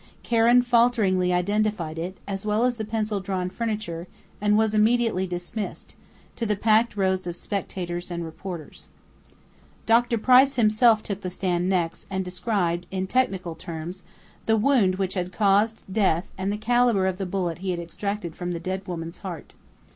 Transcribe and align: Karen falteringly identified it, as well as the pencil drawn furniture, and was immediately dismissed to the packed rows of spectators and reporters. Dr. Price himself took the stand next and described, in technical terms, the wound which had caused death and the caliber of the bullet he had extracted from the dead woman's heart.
Karen 0.23 0.63
falteringly 0.63 1.31
identified 1.31 1.99
it, 1.99 2.17
as 2.27 2.43
well 2.43 2.65
as 2.65 2.77
the 2.77 2.83
pencil 2.83 3.19
drawn 3.19 3.51
furniture, 3.51 4.07
and 4.41 4.57
was 4.57 4.73
immediately 4.73 5.27
dismissed 5.27 5.95
to 6.35 6.43
the 6.43 6.55
packed 6.55 6.97
rows 6.97 7.27
of 7.27 7.35
spectators 7.37 8.09
and 8.09 8.25
reporters. 8.25 8.89
Dr. 9.85 10.17
Price 10.17 10.55
himself 10.55 11.03
took 11.03 11.21
the 11.21 11.29
stand 11.29 11.69
next 11.69 12.07
and 12.09 12.25
described, 12.25 12.87
in 12.89 13.05
technical 13.05 13.53
terms, 13.53 14.01
the 14.47 14.57
wound 14.57 14.95
which 14.95 15.13
had 15.13 15.31
caused 15.31 15.83
death 15.91 16.27
and 16.35 16.51
the 16.51 16.57
caliber 16.57 17.05
of 17.05 17.17
the 17.17 17.27
bullet 17.27 17.59
he 17.59 17.69
had 17.69 17.79
extracted 17.79 18.35
from 18.35 18.53
the 18.53 18.59
dead 18.59 18.87
woman's 18.87 19.19
heart. 19.19 19.53